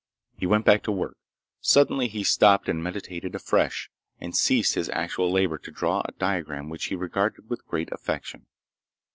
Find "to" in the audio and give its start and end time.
0.85-0.91, 5.59-5.69